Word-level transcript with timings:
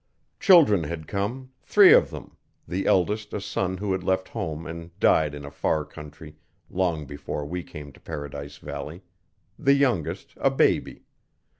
Children 0.39 0.85
had 0.85 1.07
come, 1.07 1.51
three 1.61 1.93
of 1.93 2.09
them 2.09 2.35
the 2.67 2.87
eldest 2.87 3.35
a 3.35 3.39
son 3.39 3.77
who 3.77 3.91
had 3.91 4.01
left 4.03 4.29
home 4.29 4.65
and 4.65 4.99
died 4.99 5.35
in 5.35 5.45
a 5.45 5.51
far 5.51 5.85
country 5.85 6.37
long 6.71 7.05
before 7.05 7.45
we 7.45 7.61
came 7.61 7.91
to 7.91 7.99
Paradise 7.99 8.57
Valley 8.57 9.03
the 9.59 9.73
youngest 9.73 10.33
a 10.37 10.49
baby. 10.49 11.03